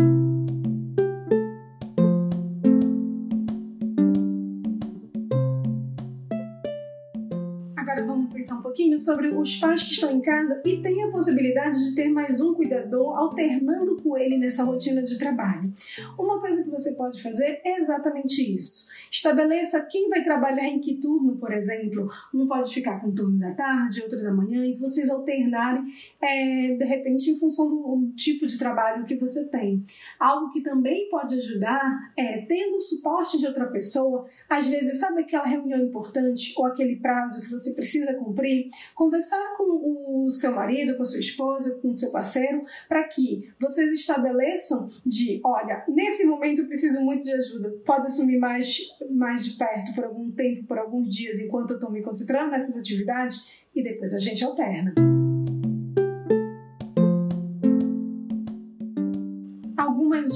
Sobre 9.03 9.29
os 9.29 9.57
pais 9.57 9.83
que 9.83 9.93
estão 9.93 10.11
em 10.11 10.21
casa 10.21 10.61
e 10.65 10.77
têm 10.81 11.03
a 11.03 11.11
possibilidade 11.11 11.89
de 11.89 11.95
ter 11.95 12.09
mais 12.09 12.39
um 12.41 12.53
cuidador 12.53 13.17
alternando 13.17 13.97
com 14.01 14.17
ele 14.17 14.37
nessa 14.37 14.63
rotina 14.63 15.01
de 15.01 15.17
trabalho. 15.17 15.73
Uma 16.17 16.39
coisa 16.39 16.63
que 16.63 16.69
você 16.69 16.93
pode 16.93 17.21
fazer 17.21 17.61
é 17.63 17.79
exatamente 17.79 18.55
isso. 18.55 18.87
Estabeleça 19.09 19.81
quem 19.81 20.07
vai 20.07 20.23
trabalhar 20.23 20.65
em 20.65 20.79
que 20.79 20.95
turno, 20.95 21.35
por 21.35 21.51
exemplo. 21.51 22.09
Um 22.33 22.47
pode 22.47 22.73
ficar 22.73 23.01
com 23.01 23.09
o 23.09 23.15
turno 23.15 23.37
da 23.37 23.53
tarde, 23.53 24.01
outro 24.01 24.21
da 24.21 24.31
manhã, 24.31 24.65
e 24.65 24.75
vocês 24.75 25.09
alternarem, 25.09 25.83
é, 26.21 26.75
de 26.75 26.85
repente, 26.85 27.29
em 27.29 27.37
função 27.37 27.69
do 27.69 28.13
tipo 28.15 28.47
de 28.47 28.57
trabalho 28.57 29.05
que 29.05 29.15
você 29.15 29.49
tem. 29.49 29.83
Algo 30.17 30.49
que 30.51 30.61
também 30.61 31.09
pode 31.09 31.35
ajudar 31.35 32.13
é, 32.15 32.45
tendo 32.45 32.77
o 32.77 32.81
suporte 32.81 33.37
de 33.37 33.45
outra 33.45 33.65
pessoa, 33.67 34.27
às 34.49 34.67
vezes, 34.67 34.99
sabe 34.99 35.21
aquela 35.21 35.45
reunião 35.45 35.79
importante 35.79 36.53
ou 36.57 36.65
aquele 36.65 36.95
prazo 36.95 37.41
que 37.41 37.49
você 37.49 37.73
precisa 37.73 38.13
cumprir? 38.13 38.69
Conversar 38.95 39.55
com 39.57 40.25
o 40.25 40.29
seu 40.29 40.53
marido, 40.53 40.95
com 40.95 41.03
a 41.03 41.05
sua 41.05 41.19
esposa, 41.19 41.79
com 41.81 41.89
o 41.89 41.95
seu 41.95 42.11
parceiro, 42.11 42.63
para 42.87 43.03
que 43.03 43.49
vocês 43.59 43.91
estabeleçam 43.93 44.87
de, 45.05 45.39
olha, 45.43 45.83
nesse 45.87 46.25
momento 46.25 46.61
eu 46.61 46.67
preciso 46.67 47.01
muito 47.01 47.23
de 47.23 47.33
ajuda, 47.33 47.73
pode 47.85 48.07
assumir 48.07 48.37
mais 48.37 48.95
mais 49.09 49.43
de 49.43 49.51
perto 49.57 49.93
por 49.93 50.05
algum 50.05 50.31
tempo, 50.31 50.65
por 50.65 50.77
alguns 50.77 51.13
dias, 51.13 51.39
enquanto 51.39 51.71
eu 51.71 51.75
estou 51.75 51.91
me 51.91 52.01
concentrando 52.01 52.51
nessas 52.51 52.77
atividades 52.77 53.49
e 53.75 53.83
depois 53.83 54.13
a 54.13 54.17
gente 54.17 54.43
alterna. 54.43 54.93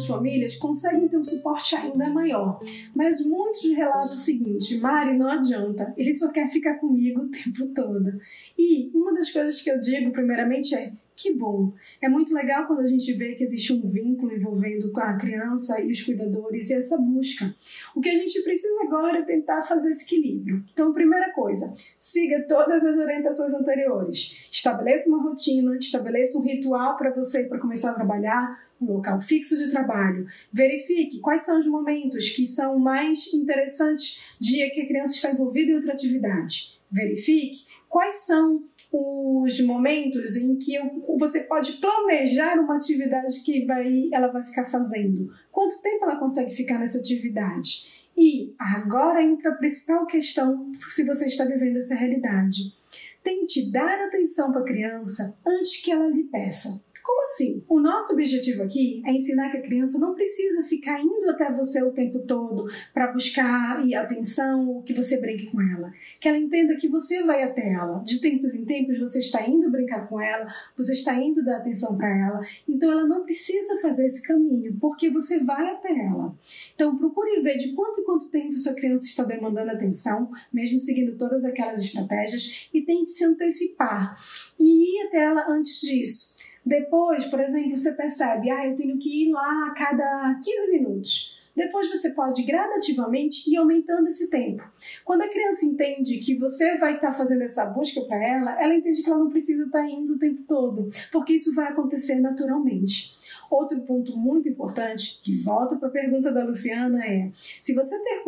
Famílias 0.07 0.55
conseguem 0.55 1.07
ter 1.07 1.17
um 1.17 1.23
suporte 1.23 1.75
ainda 1.75 2.09
maior, 2.09 2.59
mas 2.95 3.25
muitos 3.25 3.63
relatam 3.69 4.09
o 4.09 4.13
seguinte: 4.13 4.77
Mari, 4.77 5.17
não 5.17 5.27
adianta, 5.27 5.93
ele 5.97 6.13
só 6.13 6.31
quer 6.31 6.47
ficar 6.49 6.75
comigo 6.75 7.21
o 7.21 7.29
tempo 7.29 7.67
todo. 7.73 8.19
E 8.57 8.89
uma 8.93 9.13
das 9.13 9.29
coisas 9.29 9.61
que 9.61 9.69
eu 9.69 9.79
digo, 9.79 10.11
primeiramente, 10.11 10.75
é: 10.75 10.91
que 11.15 11.33
bom! 11.33 11.71
É 12.01 12.09
muito 12.09 12.33
legal 12.33 12.67
quando 12.67 12.81
a 12.81 12.87
gente 12.87 13.13
vê 13.13 13.35
que 13.35 13.43
existe 13.43 13.71
um 13.71 13.87
vínculo 13.87 14.33
envolvendo 14.35 14.91
a 14.97 15.13
criança 15.13 15.79
e 15.79 15.89
os 15.89 16.01
cuidadores 16.01 16.69
e 16.69 16.73
essa 16.73 16.97
busca. 16.97 17.55
O 17.95 18.01
que 18.01 18.09
a 18.09 18.13
gente 18.13 18.41
precisa 18.41 18.83
agora 18.83 19.19
é 19.19 19.21
tentar 19.21 19.63
fazer 19.63 19.91
esse 19.91 20.03
equilíbrio. 20.03 20.63
Então, 20.73 20.93
primeira 20.93 21.31
coisa, 21.31 21.73
siga 21.97 22.45
todas 22.47 22.83
as 22.83 22.97
orientações 22.97 23.53
anteriores. 23.53 24.49
Estabeleça 24.51 25.09
uma 25.09 25.23
rotina, 25.23 25.77
estabeleça 25.77 26.37
um 26.37 26.41
ritual 26.41 26.97
para 26.97 27.11
você 27.11 27.45
para 27.45 27.59
começar 27.59 27.91
a 27.91 27.95
trabalhar, 27.95 28.59
um 28.81 28.93
local 28.93 29.21
fixo 29.21 29.57
de 29.57 29.69
trabalho. 29.69 30.27
Verifique 30.51 31.19
quais 31.19 31.43
são 31.43 31.59
os 31.59 31.67
momentos 31.67 32.29
que 32.29 32.45
são 32.45 32.77
mais 32.77 33.33
interessantes 33.33 34.25
dia 34.39 34.69
que 34.69 34.81
a 34.81 34.87
criança 34.87 35.15
está 35.15 35.31
envolvida 35.31 35.71
em 35.71 35.75
outra 35.75 35.93
atividade. 35.93 36.79
Verifique 36.91 37.65
quais 37.89 38.25
são 38.25 38.63
os 38.91 39.59
momentos 39.61 40.37
em 40.37 40.55
que 40.55 40.77
você 41.17 41.41
pode 41.41 41.73
planejar 41.73 42.59
uma 42.59 42.77
atividade 42.77 43.41
que 43.41 43.65
vai, 43.65 44.09
ela 44.11 44.27
vai 44.27 44.45
ficar 44.45 44.65
fazendo. 44.65 45.33
Quanto 45.51 45.81
tempo 45.81 46.05
ela 46.05 46.17
consegue 46.17 46.55
ficar 46.55 46.79
nessa 46.79 46.99
atividade? 46.99 48.05
E 48.17 48.55
agora 48.57 49.21
entra 49.21 49.51
a 49.51 49.55
principal 49.55 50.05
questão 50.05 50.71
se 50.89 51.03
você 51.03 51.25
está 51.25 51.43
vivendo 51.43 51.77
essa 51.77 51.95
realidade. 51.95 52.73
Tente 53.21 53.69
dar 53.71 53.99
atenção 54.05 54.51
para 54.51 54.61
a 54.61 54.65
criança 54.65 55.35
antes 55.45 55.81
que 55.81 55.91
ela 55.91 56.07
lhe 56.07 56.23
peça. 56.23 56.81
Como 57.05 57.23
assim? 57.23 57.63
O 57.69 57.79
nosso 57.79 58.13
objetivo 58.13 58.63
aqui 58.63 59.03
é 59.05 59.11
ensinar 59.11 59.51
que 59.51 59.57
a 59.57 59.61
criança 59.61 59.99
não 59.99 60.15
precisa 60.15 60.63
ficar 60.63 60.99
indo 60.99 61.29
até 61.29 61.53
você 61.53 61.83
o 61.83 61.91
tempo 61.91 62.17
todo 62.21 62.65
para 62.91 63.11
buscar 63.11 63.85
e 63.85 63.93
atenção, 63.93 64.81
que 64.81 64.91
você 64.91 65.21
brinque 65.21 65.51
com 65.51 65.61
ela. 65.61 65.93
Que 66.19 66.27
ela 66.27 66.37
entenda 66.39 66.75
que 66.75 66.87
você 66.87 67.23
vai 67.23 67.43
até 67.43 67.73
ela. 67.73 67.99
De 68.03 68.19
tempos 68.19 68.55
em 68.55 68.65
tempos 68.65 68.97
você 68.97 69.19
está 69.19 69.47
indo 69.47 69.69
brincar 69.69 70.09
com 70.09 70.19
ela, 70.19 70.51
você 70.75 70.93
está 70.93 71.13
indo 71.13 71.45
dar 71.45 71.57
atenção 71.57 71.95
para 71.95 72.09
ela. 72.09 72.41
Então 72.67 72.91
ela 72.91 73.05
não 73.05 73.23
precisa 73.23 73.79
fazer 73.83 74.07
esse 74.07 74.23
caminho, 74.23 74.75
porque 74.81 75.07
você 75.07 75.39
vai 75.39 75.73
até 75.73 75.91
ela. 75.91 76.35
Então 76.73 76.97
procure 76.97 77.39
ver 77.41 77.57
de 77.57 77.73
quanto 77.73 78.01
em 78.01 78.03
quanto 78.03 78.29
tempo 78.29 78.57
sua 78.57 78.73
criança 78.73 79.05
está 79.05 79.23
demandando 79.23 79.69
atenção, 79.69 80.31
mesmo 80.51 80.79
seguindo 80.79 81.15
todas 81.15 81.45
aquelas 81.45 81.79
estratégias, 81.79 82.67
e 82.73 82.81
tente 82.81 83.11
se 83.11 83.23
antecipar 83.23 84.19
e 84.59 84.95
ir 84.95 85.07
até 85.07 85.23
ela 85.23 85.45
antes 85.51 85.81
disso. 85.81 86.34
Depois, 86.65 87.25
por 87.25 87.39
exemplo, 87.39 87.77
você 87.77 87.91
percebe, 87.91 88.49
ah, 88.49 88.67
eu 88.67 88.75
tenho 88.75 88.97
que 88.97 89.27
ir 89.27 89.31
lá 89.31 89.67
a 89.67 89.73
cada 89.73 90.39
15 90.43 90.71
minutos. 90.71 91.35
Depois 91.55 91.89
você 91.89 92.09
pode 92.09 92.43
gradativamente 92.43 93.49
ir 93.49 93.55
aumentando 93.55 94.09
esse 94.09 94.29
tempo. 94.29 94.61
Quando 95.05 95.21
a 95.21 95.29
criança 95.29 95.65
entende 95.65 96.17
que 96.17 96.35
você 96.35 96.77
vai 96.77 96.95
estar 96.95 97.11
tá 97.11 97.13
fazendo 97.13 97.43
essa 97.43 97.63
busca 97.63 98.01
para 98.01 98.21
ela, 98.21 98.61
ela 98.61 98.75
entende 98.75 99.01
que 99.01 99.09
ela 99.09 99.19
não 99.19 99.29
precisa 99.29 99.63
estar 99.63 99.79
tá 99.79 99.89
indo 99.89 100.13
o 100.15 100.19
tempo 100.19 100.43
todo, 100.43 100.89
porque 101.11 101.33
isso 101.33 101.55
vai 101.55 101.69
acontecer 101.69 102.19
naturalmente. 102.19 103.14
Outro 103.49 103.79
ponto 103.81 104.17
muito 104.17 104.49
importante, 104.49 105.21
que 105.23 105.35
volta 105.41 105.75
para 105.75 105.87
a 105.87 105.91
pergunta 105.91 106.31
da 106.31 106.43
Luciana, 106.43 107.05
é: 107.05 107.29
se 107.33 107.73
você 107.73 107.97
ter, 108.03 108.23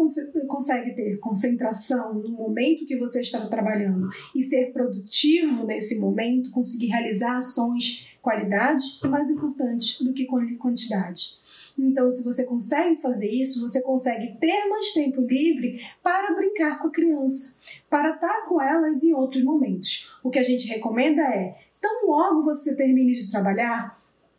consegue 0.48 0.96
ter 0.96 1.18
concentração 1.20 2.14
no 2.14 2.30
momento 2.30 2.86
que 2.86 2.98
você 2.98 3.22
está 3.22 3.46
trabalhando 3.48 4.10
e 4.36 4.44
ser 4.44 4.72
produtivo 4.72 5.66
nesse 5.66 6.00
momento, 6.00 6.52
conseguir 6.52 6.88
realizar 6.88 7.38
ações, 7.38 8.08
qualidade 8.22 8.84
é 9.04 9.08
mais 9.08 9.30
importante 9.30 10.04
do 10.04 10.14
que 10.14 10.26
quantidade. 10.26 11.38
Então, 11.78 12.10
se 12.10 12.24
você 12.24 12.44
consegue 12.44 13.00
fazer 13.00 13.30
isso, 13.30 13.62
você 13.62 13.82
consegue 13.82 14.36
ter 14.40 14.68
mais 14.68 14.92
tempo 14.92 15.22
livre 15.22 15.80
para 16.02 16.34
brincar 16.34 16.80
com 16.82 16.88
a 16.88 16.92
criança, 16.92 17.54
para 17.90 18.16
estar 18.16 18.48
com 18.48 18.60
elas 18.60 19.04
em 19.04 19.14
outros 19.14 19.44
momentos. 19.44 20.12
O 20.24 20.32
que 20.32 20.40
a 20.40 20.44
gente 20.44 20.68
recomenda 20.68 21.22
é, 21.22 21.56
tão 21.80 22.08
logo 22.08 22.44
você 22.44 22.76
termine 22.76 23.14
de 23.14 23.30
trabalhar, 23.30 23.97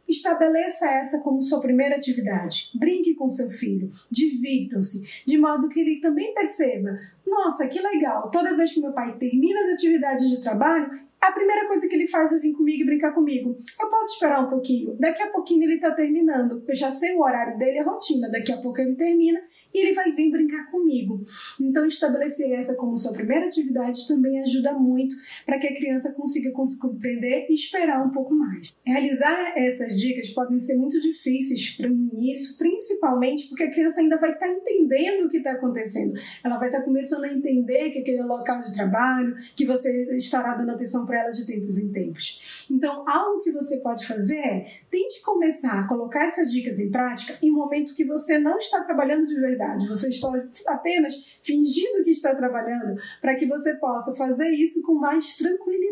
Estabeleça 0.09 0.88
essa 0.88 1.21
como 1.21 1.43
sua 1.43 1.61
primeira 1.61 1.97
atividade. 1.97 2.71
Brinque 2.75 3.15
com 3.15 3.29
seu 3.29 3.50
filho, 3.50 3.91
divirtam-se, 4.11 5.25
de 5.27 5.37
modo 5.37 5.69
que 5.69 5.81
ele 5.81 6.00
também 6.00 6.33
perceba: 6.33 6.99
nossa, 7.27 7.69
que 7.69 7.81
legal! 7.81 8.31
Toda 8.31 8.57
vez 8.57 8.73
que 8.73 8.81
meu 8.81 8.93
pai 8.93 9.19
termina 9.19 9.61
as 9.61 9.73
atividades 9.75 10.31
de 10.31 10.41
trabalho, 10.41 10.91
a 11.21 11.33
primeira 11.33 11.67
coisa 11.67 11.88
que 11.88 11.95
ele 11.95 12.07
faz 12.07 12.33
é 12.33 12.38
vir 12.38 12.55
comigo 12.55 12.83
e 12.83 12.87
brincar 12.87 13.12
comigo. 13.12 13.59
Eu 13.81 13.88
posso 13.88 14.15
esperar 14.15 14.45
um 14.45 14.49
pouquinho. 14.49 14.97
Daqui 14.99 15.21
a 15.21 15.31
pouquinho 15.31 15.65
ele 15.65 15.75
está 15.75 15.91
terminando. 15.91 16.62
Eu 16.67 16.75
já 16.75 16.91
sei 16.91 17.17
o 17.17 17.23
horário 17.23 17.59
dele, 17.59 17.81
a 17.81 17.85
rotina. 17.85 18.31
Daqui 18.31 18.53
a 18.53 18.59
pouco 18.59 18.81
ele 18.81 18.95
termina 18.95 19.41
e 19.73 19.81
ele 19.81 19.95
vai 19.95 20.13
vir 20.13 20.31
brincar 20.31 20.71
comigo. 20.71 21.25
Então, 21.61 21.87
estabelecer 21.87 22.53
essa 22.53 22.75
como 22.75 22.97
sua 22.97 23.13
primeira 23.13 23.47
atividade 23.47 24.07
também 24.09 24.41
ajuda 24.41 24.73
muito 24.73 25.15
para 25.45 25.59
que 25.59 25.67
a 25.67 25.77
criança 25.77 26.13
consiga 26.13 26.51
compreender 26.53 27.47
e 27.49 27.55
esperar 27.55 28.05
um 28.05 28.11
pouco 28.11 28.35
mais. 28.35 28.75
Realizar 28.85 29.53
essas 29.57 29.99
dicas 30.01 30.31
podem 30.31 30.59
ser 30.59 30.77
muito 30.77 31.01
difíceis 31.01 31.77
para 31.77 31.89
o 31.89 31.93
início, 31.93 32.57
principalmente 32.57 33.49
porque 33.49 33.65
a 33.65 33.71
criança 33.71 34.01
ainda 34.01 34.19
vai 34.19 34.33
estar 34.33 34.47
tá 34.47 34.53
entendendo 34.53 35.27
o 35.27 35.29
que 35.29 35.39
está 35.39 35.53
acontecendo. 35.53 36.19
Ela 36.43 36.59
vai 36.59 36.69
estar 36.69 36.81
tá 36.81 36.85
começando 36.85 37.25
a 37.25 37.33
entender 37.33 37.91
que 37.91 37.99
aquele 37.99 38.19
é 38.19 38.25
local 38.25 38.61
de 38.61 38.75
trabalho, 38.75 39.37
que 39.55 39.65
você 39.65 40.17
estará 40.17 40.55
dando 40.55 40.73
atenção 40.73 41.05
para 41.05 41.21
ela 41.21 41.31
de 41.31 41.47
tempos 41.47 41.79
em 41.79 41.93
tempos. 41.93 42.67
Então, 42.71 43.05
algo 43.09 43.41
que 43.41 43.53
você 43.53 43.79
pode 43.79 44.07
fazer 44.07 44.39
é 44.39 44.67
tente 44.91 45.21
começar 45.23 45.79
a 45.79 45.89
colocar 45.89 46.27
essas 46.27 46.51
dicas 46.51 46.79
em 46.79 46.91
prática 46.91 47.37
em 47.43 47.51
um 47.51 47.57
momento 47.57 47.95
que 47.95 48.05
você 48.05 48.39
não 48.39 48.59
está 48.59 48.83
trabalhando 48.83 49.27
de 49.27 49.35
verdade 49.35 49.58
verdade, 49.59 49.88
você 49.88 50.09
está 50.09 50.29
apenas 50.67 51.15
fingindo 51.43 52.05
que 52.05 52.11
está 52.11 52.35
trabalhando 52.35 53.00
para 53.21 53.35
que 53.35 53.47
você 53.47 53.75
possa 53.75 54.15
fazer 54.15 54.49
isso 54.50 54.81
com 54.83 54.95
mais 54.95 55.37
tranquilidade. 55.37 55.88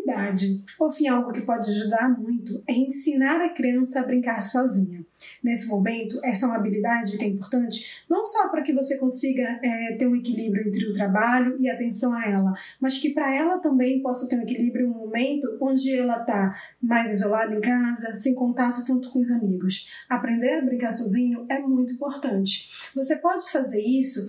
Por 0.77 0.93
fim, 0.93 1.07
algo 1.07 1.31
que 1.31 1.41
pode 1.41 1.69
ajudar 1.69 2.09
muito 2.09 2.63
é 2.67 2.73
ensinar 2.73 3.41
a 3.41 3.49
criança 3.49 3.99
a 3.99 4.03
brincar 4.03 4.41
sozinha. 4.41 5.05
Nesse 5.43 5.67
momento, 5.67 6.19
essa 6.23 6.45
é 6.45 6.49
uma 6.49 6.57
habilidade 6.57 7.17
que 7.17 7.25
é 7.25 7.27
importante 7.27 8.03
não 8.09 8.25
só 8.25 8.49
para 8.49 8.61
que 8.61 8.73
você 8.73 8.97
consiga 8.97 9.59
é, 9.63 9.95
ter 9.97 10.07
um 10.07 10.15
equilíbrio 10.15 10.67
entre 10.67 10.85
o 10.85 10.93
trabalho 10.93 11.57
e 11.59 11.69
a 11.69 11.73
atenção 11.73 12.13
a 12.13 12.25
ela, 12.25 12.53
mas 12.79 12.97
que 12.97 13.09
para 13.09 13.35
ela 13.35 13.57
também 13.57 14.01
possa 14.01 14.27
ter 14.27 14.37
um 14.37 14.43
equilíbrio 14.43 14.87
um 14.87 14.93
momento 14.93 15.57
onde 15.59 15.95
ela 15.95 16.21
está 16.21 16.55
mais 16.81 17.11
isolada 17.11 17.53
em 17.53 17.61
casa, 17.61 18.19
sem 18.19 18.33
contato 18.33 18.85
tanto 18.85 19.09
com 19.11 19.19
os 19.19 19.31
amigos. 19.31 19.89
Aprender 20.09 20.59
a 20.59 20.65
brincar 20.65 20.91
sozinho 20.91 21.45
é 21.49 21.59
muito 21.59 21.93
importante. 21.93 22.69
Você 22.95 23.15
pode 23.15 23.51
fazer 23.51 23.81
isso 23.81 24.27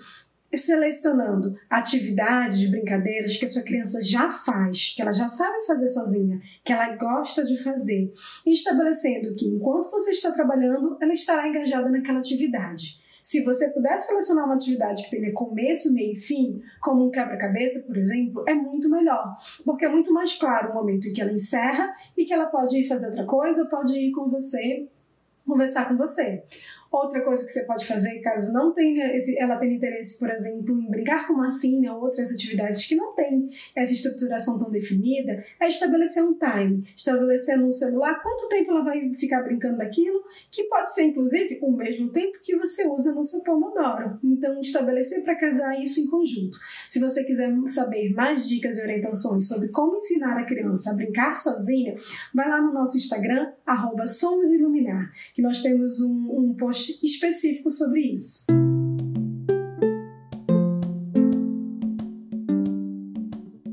selecionando 0.57 1.55
atividades, 1.69 2.71
brincadeiras 2.71 3.37
que 3.37 3.45
a 3.45 3.49
sua 3.49 3.62
criança 3.62 4.00
já 4.02 4.31
faz, 4.31 4.95
que 4.97 5.02
ela 5.02 5.12
já 5.12 5.28
sabe 5.28 5.67
fazer 5.67 5.88
sozinha, 5.88 6.40
que 6.64 6.73
ela 6.73 6.97
gosta 6.97 7.45
de 7.45 7.62
fazer, 7.62 8.12
e 8.47 8.52
estabelecendo 8.52 9.35
que 9.35 9.47
enquanto 9.47 9.90
você 9.90 10.12
está 10.12 10.33
trabalhando, 10.33 10.97
ela 11.00 11.12
estará 11.12 11.47
engajada 11.47 11.90
naquela 11.90 12.21
atividade. 12.21 13.07
Se 13.23 13.45
você 13.45 13.69
puder 13.69 13.99
selecionar 13.99 14.47
uma 14.47 14.55
atividade 14.55 15.02
que 15.02 15.11
tenha 15.11 15.31
começo, 15.35 15.93
meio 15.93 16.12
e 16.12 16.17
fim, 16.17 16.62
como 16.81 17.07
um 17.07 17.11
quebra-cabeça, 17.11 17.81
por 17.81 17.95
exemplo, 17.99 18.43
é 18.49 18.55
muito 18.55 18.88
melhor, 18.88 19.37
porque 19.67 19.85
é 19.85 19.88
muito 19.88 20.11
mais 20.14 20.33
claro 20.33 20.71
o 20.71 20.75
momento 20.75 21.07
em 21.07 21.12
que 21.12 21.21
ela 21.21 21.31
encerra 21.31 21.95
e 22.17 22.25
que 22.25 22.33
ela 22.33 22.47
pode 22.47 22.78
ir 22.78 22.88
fazer 22.88 23.09
outra 23.09 23.26
coisa, 23.26 23.67
pode 23.67 23.99
ir 23.99 24.12
com 24.12 24.31
você 24.31 24.88
conversar 25.49 25.88
com 25.88 25.97
você. 25.97 26.43
Outra 26.90 27.21
coisa 27.21 27.45
que 27.45 27.52
você 27.52 27.64
pode 27.64 27.87
fazer, 27.87 28.18
caso 28.21 28.50
não 28.50 28.73
tenha 28.73 29.14
esse, 29.14 29.38
ela 29.38 29.59
tenha 29.59 29.75
interesse, 29.75 30.18
por 30.18 30.30
exemplo, 30.30 30.80
em 30.80 30.90
brincar 30.90 31.26
com 31.26 31.35
massinha 31.35 31.92
ou 31.92 32.02
outras 32.02 32.33
atividades 32.33 32.87
que 32.87 32.97
não 32.97 33.14
têm 33.14 33.50
essa 33.76 33.92
estruturação 33.92 34.59
tão 34.59 34.71
definida, 34.71 35.45
é 35.61 35.68
estabelecer 35.68 36.23
um 36.25 36.35
time. 36.35 36.85
Estabelecer 36.97 37.59
no 37.59 37.71
celular 37.73 38.23
quanto 38.23 38.49
tempo 38.49 38.71
ela 38.71 38.83
vai 38.83 39.12
ficar 39.14 39.42
brincando 39.42 39.76
daquilo, 39.76 40.23
que 40.50 40.64
pode 40.64 40.95
ser, 40.95 41.02
inclusive, 41.02 41.59
o 41.61 41.73
mesmo 41.73 42.11
tempo 42.11 42.38
que 42.42 42.57
você 42.57 42.87
usa 42.87 43.12
no 43.12 43.23
seu 43.23 43.42
Pomodoro. 43.42 44.18
Então, 44.25 44.59
estabelecer 44.61 45.23
para 45.23 45.37
casar 45.37 45.78
isso 45.78 46.00
em 46.00 46.07
conjunto. 46.07 46.57
Se 46.88 46.99
você 46.99 47.23
quiser 47.23 47.52
saber 47.66 48.14
mais 48.14 48.49
dicas 48.49 48.78
e 48.78 48.83
orientações 48.83 49.47
sobre 49.47 49.68
como 49.68 49.97
ensinar 49.97 50.38
a 50.38 50.45
criança 50.45 50.90
a 50.90 50.95
brincar 50.95 51.37
sozinha, 51.37 51.97
vai 52.35 52.49
lá 52.49 52.62
no 52.62 52.73
nosso 52.73 52.97
Instagram, 52.97 53.52
SomosIluminar, 54.07 55.12
que 55.35 55.42
nós 55.42 55.61
temos 55.61 56.00
um, 56.00 56.30
um 56.30 56.54
post 56.54 56.77
post 56.78 57.04
específico 57.04 57.70
sobre 57.70 58.00
isso. 58.00 58.47